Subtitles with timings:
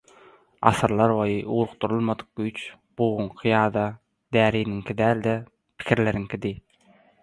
[0.69, 2.65] Asyrlar boýy ugrukdyrylmadyk güýç
[3.03, 3.87] buguňky ýa-da
[4.39, 6.61] däriniňki däl-de pikirleriňkidi.